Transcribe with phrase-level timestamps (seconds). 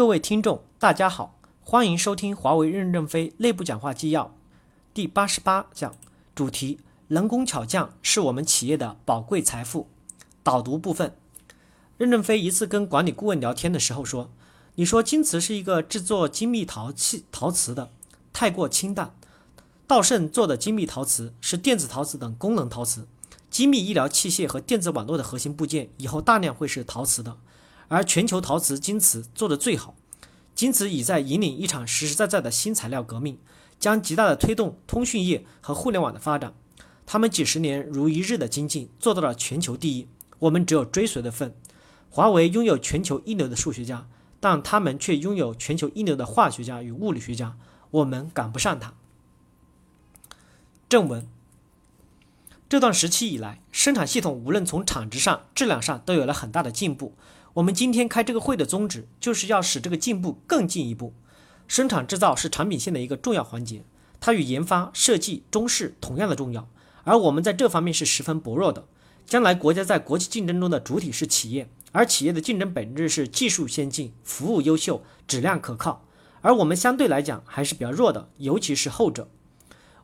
[0.00, 4.34] 各位听众，大家好，欢迎收听华为任正非内部讲话纪要
[4.94, 5.94] 第八十八讲，
[6.34, 9.90] 主题：人工巧匠是我们企业的宝贵财富。
[10.42, 11.14] 导读部分，
[11.98, 14.30] 任正非一次跟管理顾问聊天的时候说
[14.76, 17.90] ：“你说京瓷是一个制作精密陶器陶瓷的，
[18.32, 19.14] 太过清淡。
[19.86, 23.06] 道盛做的精密陶瓷是电子陶瓷等功能陶瓷。”
[23.50, 27.36] 精密医疗器械和电子网络的核心部件以后大量会是陶瓷的，
[27.90, 29.96] 而全球陶瓷京瓷做得最好。
[30.54, 33.38] 京瓷已在引领一场实实在在的新材料革命，
[33.80, 36.54] 将极大的推动通讯业和互联网的发展。
[37.04, 40.06] 他们几十年如一日的精进，做到了全球第一。
[40.38, 41.54] 我们只有追随的份。
[42.08, 44.06] 华为拥有全球一流的数学家，
[44.38, 47.56] 但他们却拥有全球一流的化学家与物理学家，
[47.90, 48.94] 我们赶不上他。
[50.88, 51.26] 正文。
[52.68, 57.14] 这段时期以来，生产系统无论从产值上、质量上都有了很大的进步。
[57.54, 61.12] 我们今天开这个会的宗旨，就是要使这个进步更进一步。
[61.66, 63.82] 生产制造是产品线的一个重要环节，
[64.20, 66.68] 它与研发、设计、中试同样的重要，
[67.02, 68.84] 而我们在这方面是十分薄弱的。
[69.26, 76.04] 将来国家在国际竞争中的主体是企业，而企业的竞争本质是技术先进、服务优秀、质量可靠，
[76.42, 79.28] 而我们相对来讲还是比较弱的，尤其是后者。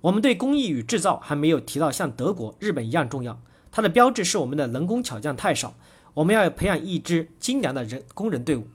[0.00, 3.40] 我们对工艺与制造还没有提到像德国、日本一样重要。
[3.72, 5.74] 它的标志是我们的人工巧匠太少。
[6.16, 8.68] 我们要培养一支精良的人工人队伍。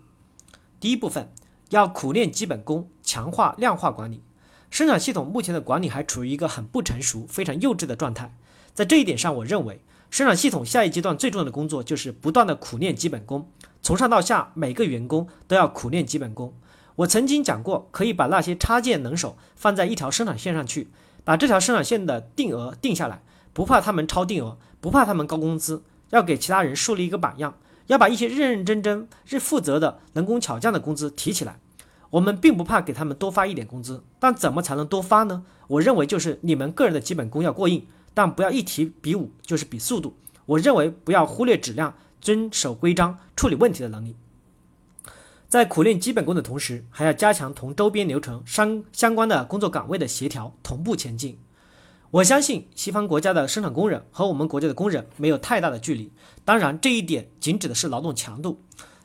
[0.80, 1.34] 第一部分
[1.70, 4.22] 要苦练基本功，强化量化管理。
[4.70, 8.36] 生产系统目前的管理还处于一个很不成熟、非常幼稚的状态。
[8.76, 9.82] 在这一点上，我认为
[10.12, 13.50] 生产系统下一阶段最重要的工作就是不断的苦练基本功，
[13.82, 16.54] 从上到下每个员工都要苦练基本功。
[16.98, 20.92] 我曾经讲过，可以把那些插件能手放在一条生产线上去。
[21.24, 31.60] 把这条生产线的定额定下来，不怕他们超定额，不怕他们高工资，要给其他人树立一个榜样，要把一些认认真真、是负责的能工巧匠的工资提起来。
[32.12, 35.44] 我们并不怕给他们多发一点工资，但怎么才能多发呢？
[35.68, 40.16] 我认为就是你们个人的基本功要过硬，但不要一提比武就是比速度。
[40.46, 44.18] 我认为不要忽略质量、遵守规章、处理问题的能力。
[45.48, 51.38] 在苦练基本功的同时，还要加强同周边流程相相关的工作岗位的协调，同步前进。
[52.12, 56.12] 我相信西方国家的生产工人和我们国家的工人没有太大的距离。
[56.44, 58.60] 当然，这一点仅指的是劳动强度。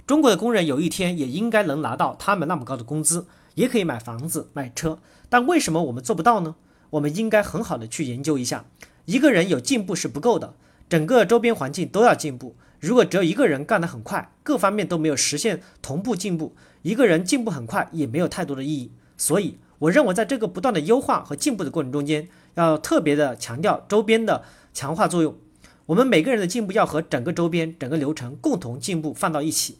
[0.08, 4.98] 中国的工人有一天也应该能拿到他们那么高的工资，也可以买房子、买车。
[5.28, 6.56] 但为什么我们做不到呢？
[6.90, 8.64] 我们应该很好的去研究一下。
[9.04, 10.54] 一个人有进步是不够的，
[10.88, 12.56] 整个周边环境都要进步。
[12.80, 18.90] 如果只有一个人干得很快，各方面都没有实现同步进步，一个人进步很快也没有太多的意义。
[19.16, 24.42] 所以，我认为在这个不断的优化和进步的过程中间，要特别的强调周边的
[24.74, 25.38] 强化作用。
[25.86, 29.78] 我们每个人的进步要和整个周边、整个流程共同进步放到一起，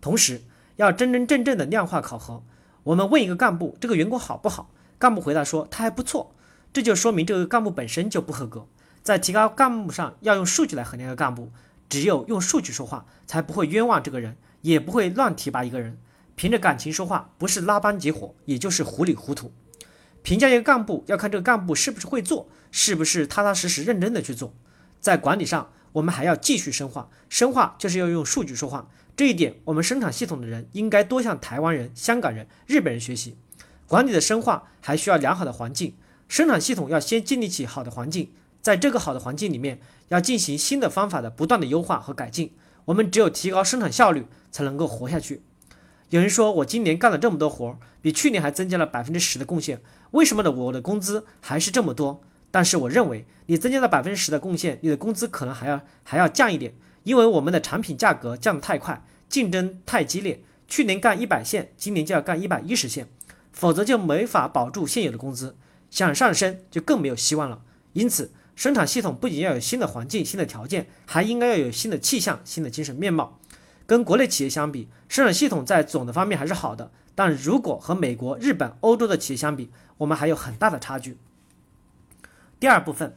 [0.00, 0.42] 同时
[0.76, 2.42] 要真真正正的量化考核。
[2.82, 4.70] 我们问一个干部，这个员工好不好？
[4.98, 6.34] 干部回答说他还不错，
[6.72, 8.66] 这就说明这个干部本身就不合格。
[9.02, 11.50] 在提高干部上，要用数据来衡量一个干部。
[11.88, 15.98] 只有用数据说话，才不会冤枉这个人，也不会乱提拔一个人。
[16.36, 19.52] 凭着感情说话，不是拉帮结伙，也就是糊里糊涂。
[20.22, 24.54] 评价一个干部，要看这个干部是不是会做，是不是踏踏实实、认真的去做。
[25.00, 28.88] 在管理上，我们还要继续深化，深化就是要用数据说话。
[29.16, 33.36] 这一点，我们生产系统的人应该多向台湾人、香港人、日本人学习。
[33.86, 35.94] 管理的深化还需要良好的环境，
[36.28, 38.30] 生产系统要先建立起好的环境。
[38.62, 42.54] 在这个好的环境里面，要进行新的方法的不断的优化和改进。
[42.84, 45.42] 我们只有提高生产效率，才能够活下去。
[46.10, 49.80] 有人说我今年干了这么多活，比去年还增加了百分之十的贡献，
[50.12, 50.50] 为什么呢？
[50.50, 52.22] 我的工资还是这么多？
[52.50, 60.42] 但是我认为，你增加了百分之十的贡献，你的工资可能还要还要降一点，因为我们的产品价格降得太快，竞争太激烈。
[60.66, 63.08] 去年干一百线，今年就要干一百一十线，
[63.52, 65.56] 否则就没法保住现有的工资，
[65.90, 67.62] 想上升就更没有希望了。
[67.92, 68.32] 因此。
[68.56, 73.39] 生产系统不仅要有新的环境、新的条件，还应该要有新的气象、新的精神面貌。
[73.90, 81.18] 跟国内企业相比，生产系统在总的方面还是好的，但如果和美国、日本、欧洲的企业相比，我们还有很大的差距。
[82.60, 83.16] 第二部分，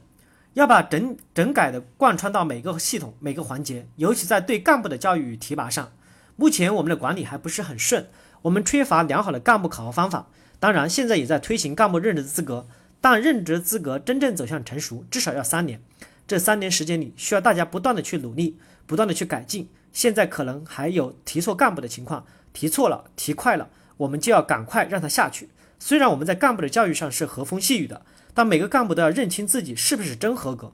[0.55, 5.91] 要把整整改的贯穿到每个系统、每个环节，尤其在对干部的教育与提拔上。
[6.37, 8.07] 目前我们的管理还不是很顺，
[8.41, 10.27] 我们缺乏良好的干部考核方法。
[10.59, 12.65] 当然，现在也在推行干部任职资格。
[12.99, 15.79] 但任职资格真正走向成熟，至少要三年。
[16.25, 18.57] 这三年时间里，需要大家不断的去努力，
[18.87, 19.69] 不断的去改进。
[19.93, 25.49] 现在可能还有提错干部的情况，提错了，提快了，我们就要赶快让他下去。
[25.79, 28.01] 虽然我们在干部的教育上是和风细雨的，
[28.33, 30.73] 但每个干部都要认清自己是不是真合格。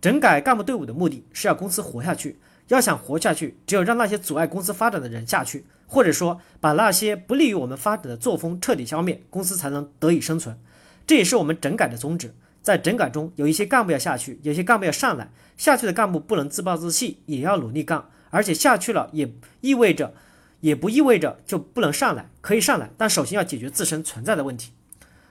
[0.00, 2.38] 整改干部队伍的目的是要公司活下去，
[2.68, 10.58] 要想活下去，只有让那些阻碍公司发展的人下去，或者说把那些不利于我们发展的作风彻底消灭，公司才能得以生存。
[11.06, 12.34] 这也是我们整改的宗旨。
[12.62, 15.30] 在整改中，有一些干部要下去，有些干部要上来。
[15.56, 18.04] 下去的干部不能自暴自弃，也要努力干。
[18.36, 20.12] 而且下去了也意味着，
[20.60, 24.72] 也不意味着就不能上来，可以上来，但首先要解决自身存在的问题。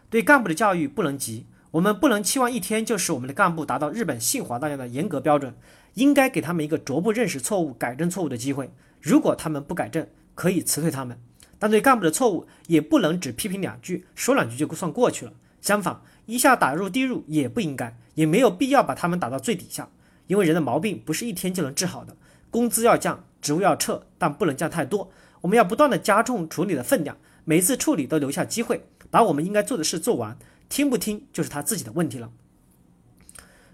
[0.10, 5.54] 对干部的教育不能急，我们不能期望一天就使我们的干部达到日本信华那样的严格标准，
[5.94, 8.72] 应该给他们一个逐步认识错误、改正错误的机会。
[9.00, 11.22] 如果他们不改正，可以辞退他们。
[11.60, 15.34] 但对干部的错误，也不能只批评两句，说两句就算过去了。
[15.62, 19.90] 相反，一下打入地入也不应该，也没有必要把他们打到最底下，
[20.25, 22.16] 因为人的毛病不是一天就能治好的。
[22.56, 25.12] 工资要降，职务要撤，但不能降太多。
[25.42, 30.38] 我们要不断的加重处理的分量，每一次处理都留下机会，把我们应该做的事做完。
[30.69, 32.31] 听不听就是他自己的问题了。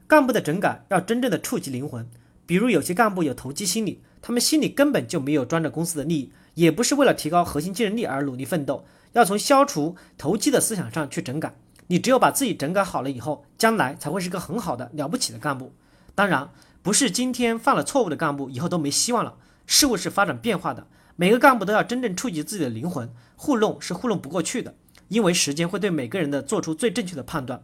[0.07, 2.09] 干部的整改要真正的触及灵魂，
[2.47, 8.83] 比如有些干部有投机心理，他们心里根本就没有装着公司的利益，也不是为了提高核心竞争力而努力奋斗。
[9.11, 11.53] 要从消除投机的思想上去整改。
[11.85, 15.71] 你只有把自己整改好了以后，将来才会是个很好的了不起的干部。
[16.15, 16.49] 当然。
[16.81, 19.35] 不是今天犯了错误的干部以后都没希望了。
[19.67, 24.75] 事物是发展变化的，每个干部都要真正触及自己的灵魂，糊弄是糊弄不过去的，
[25.07, 27.63] 因为时间会对每个人的做出最正确的判断。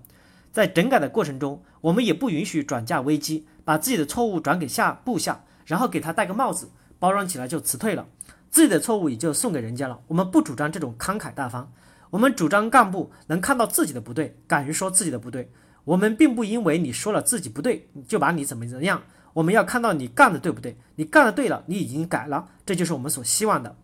[0.52, 6.69] 在整改的过程中，我们也不允许转嫁危机，把自己的错误转给下部下，然后给他戴个帽子，
[7.00, 8.08] 包装起来就辞退了，
[8.50, 10.00] 自己的错误也就送给人家了。
[10.08, 11.72] 我们不主张这种慷慨大方，
[12.12, 15.52] 我们主张干部能看到自己的不对，敢于说自己的不对。
[15.88, 19.04] 我们并不因为你说了自己不对，就把你怎么怎么样。
[19.31, 20.75] 我们要看到你干的对不对？
[20.95, 23.78] 你干的对了，你已经改了，这就是我们所希望的。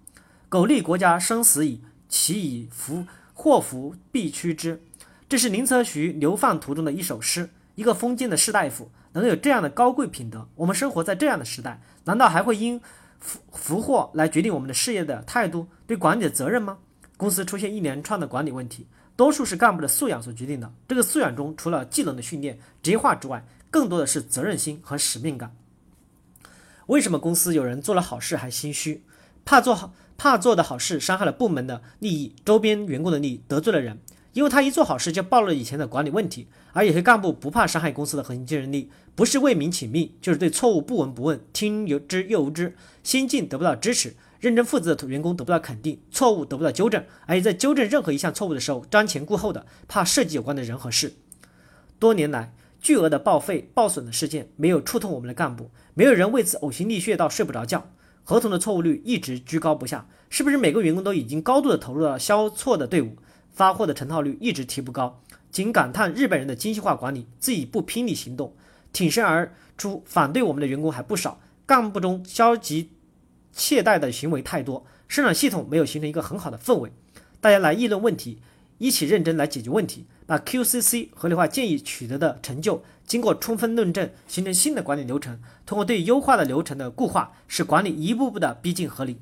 [0.50, 4.84] 苟利国家生死以，其以福祸福必趋之。
[5.30, 7.50] 这是林则徐流放途中的一首诗。
[7.76, 12.82] 一个封建的士大夫能有这样的高贵品德，我们生活在这样的时代，难道还会因
[13.20, 16.80] 福福祸来决定我们的事业的态度、对管理的责任吗？
[17.24, 18.86] 公司出现一连串的管理问题。
[19.16, 20.70] 多数是干部的素养所决定的。
[20.90, 25.56] 这个素养中，除了技能的训练、职业化之外，更多的是责任心和使命感。
[26.88, 29.06] 为什么公司有人做了好事还心虚？
[29.46, 33.98] 怕做好，怕做的好事伤害了部门的利益、周边员工的利益，得罪了人。
[34.34, 36.50] 因为他一做好事就暴露了以前的管理问题。
[36.74, 44.14] 而有些干部不怕伤害公司的核心竞争力，不是为民请命，就是对错误不闻不问，听有之又无知，先进得不到支持。
[44.44, 51.14] 认真负责的员工得不到肯定，错误得不到纠正，而且在纠正任何一项错误的时候瞻前顾后的，怕涉及有关的人和事。
[51.98, 57.90] 多年来，巨额的报废报损的事件没有触痛我们的干部，没有人为此呕心沥血到睡不着觉。
[58.26, 63.16] 合同的错误率一直居高不下，是不是每个员工都已经高度的投入到销错的队伍？
[63.54, 68.54] 发货的成套率一直提不高，仅感叹日本人的精细化管理，自己不拼力行动，
[68.92, 72.90] 挺身而出反对我们的员工还不少，干部中消极。
[73.54, 76.92] 懈怠的行为太多，生产系统没有形成一个很好的氛围，
[77.40, 78.42] 大家来议论问题，
[78.80, 85.40] 一起认真来解决问题，把 QCC 合理化建议取得的成就经过充分论证，形成新的管理流程。
[85.66, 89.20] 通过对优化的流程的固化，使管理一步步的逼近合理。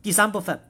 [0.00, 0.60] 第三部分，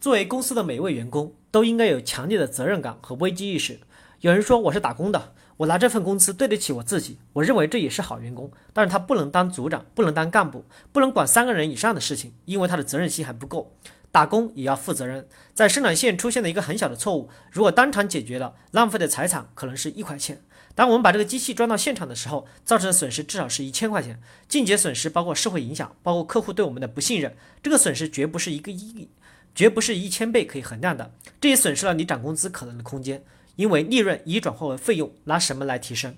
[0.00, 3.80] 作为公司的每一位员工都应该有强烈的责任感和危机意识。
[4.20, 5.34] 有人说我是打工的。
[5.62, 8.50] 我拿这份工资对得起我自己，我认为这也是好员工。
[8.72, 13.72] 但是他不能当组长，不能当干部，不能管三个人以上的事情，因为他的责任心还不够。
[14.10, 20.42] 打工也要负责任，在生产线出现了一个很小的错误，如果当场解决了，浪费的财产可能是一块钱。
[20.74, 24.20] 当我们把这个机器装到现场的时候，造成的损失至少是一千块钱。
[24.48, 29.08] 进阶损失包括社会影响，包括客户对我们的不信任，这个损失绝不是一个亿，
[29.54, 31.12] 绝不是一千倍可以衡量的。
[31.40, 33.22] 这也损失了你涨工资可能的空间。
[33.56, 36.16] 因为利润已转化为费用，拿什么来提升？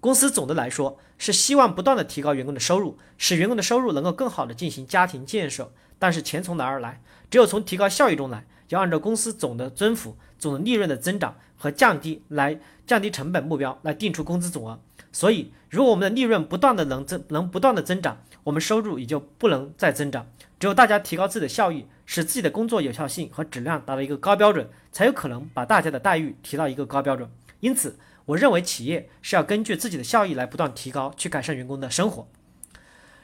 [0.00, 5.72] 公司总的来说是希望不断的提高员工的收入，使员工的收入能够更好的进行家庭建设。
[5.98, 7.02] 但是钱从哪儿来？
[7.30, 8.46] 只有从提高效益中来。
[8.68, 14.78] 要按照公司总的增幅、总的利润的增长和降低来降低成本目标来定出工资总额。
[15.12, 20.26] 所以，如果我们的利润不断的能增能不断的增长，我们收入也就不能再增长。
[20.58, 21.86] 只有大家提高自己的效益。
[22.10, 27.30] 使自己的工作有效性和质量达到一个高标准，才有可能把大家的待遇提到一个高标准。
[27.60, 32.26] 因此，我认为企业是要根据自己的效益来不断提高，去改善员工的生活。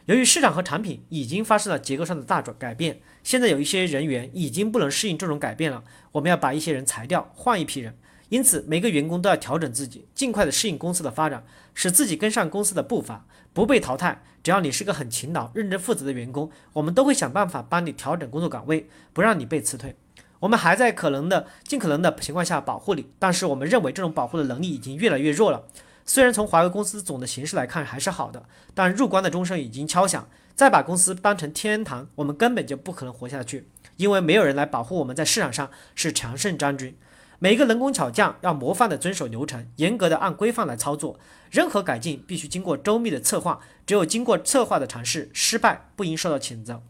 [0.05, 7.97] 由于市场和产品已经发生了结构上的大转改变，现在有一些人员已经不能适应这种改变了，我们要把一些人裁掉，换一批人。
[8.29, 14.23] 因此，每个员工都要调整自己，尽快的适应公司的发展，使自己跟上公司的步伐，不被淘汰。
[14.43, 19.97] 只要你是个很勤劳、认真负责的员工，我们都会想办法帮你调整工作岗位，不让你被辞退。
[20.41, 25.65] 我们还在可能的、尽可能的情况下保护你，但是我们认为这种保护的能力已经越来越弱了。
[26.05, 30.29] 虽然从华为公司总的形势来看还是好的，但入关的钟声已经敲响。
[30.55, 33.67] 再把公司当成天堂，我们根本就不可能活下去，
[33.97, 36.95] 因为没有人来保护我们在市场上是常胜将军。
[37.45, 41.21] 每个人工巧匠要模范的遵守流程，严格的按规范来操作。
[41.51, 46.81] 任何改进必须经过周密的策划，只有经过策划的尝试，失败不应受到谴责。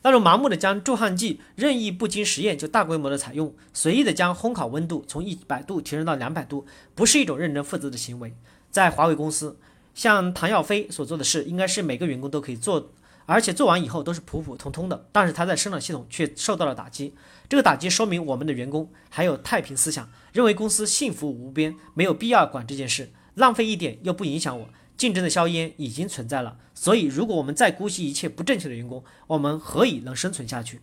[0.00, 8.34] 那种盲目的将助焊剂任意不经实验就大规模的采用，随意的将烘烤温度从一百度提升到两百度，不是一种认真负责的行为。
[8.70, 9.58] 在华为公司。
[9.94, 12.90] 像唐耀飞所做的事，应该是每个员工都可以做，
[13.26, 15.08] 而且做完以后都是普普通通的。
[15.12, 17.14] 但是他在生产系统却受到了打击，
[17.48, 24.68] 这个打击说明我们的员工还有太平思想，认为公司幸福无边，没有必要管这件事，浪费一点又不影响我。
[24.96, 30.80] 竞争的硝烟已经存在了，所以如果我们再姑息一切不正确的员工，我们何以能生存下去？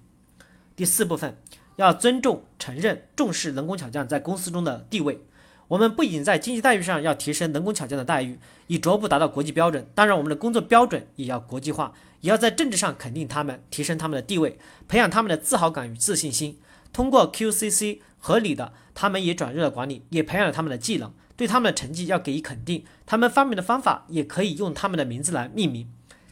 [0.76, 1.38] 第四部分
[1.78, 5.24] 要尊重、承认、重视人工巧匠在公司中的地位。
[5.72, 8.38] 我们不仅在经济待遇上要提升能工巧匠的待遇，
[8.68, 9.88] 以逐步达到国际标准。
[9.96, 14.60] 当然，我们的工作标准也要国际化，也要在政治上肯定他们，提升他们的地位，
[14.90, 16.60] 培养他们的自豪感与自信心。
[16.92, 21.14] 通过 QCC 合理的，他们也转入了管理，也培养了他们的技能。
[21.38, 25.88] 对他们的成绩要给予肯定，他们发明的方法也可以用他们的名字来命名。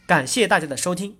[0.06, 1.16] 感谢大家的收听。